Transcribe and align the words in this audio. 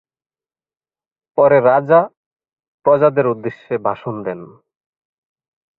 পরে 1.37 1.57
রাজা 1.61 1.99
প্রজাদের 2.85 3.25
উদ্দেশে 3.27 3.75
ভাষণ 3.87 4.15
দেন। 4.25 4.39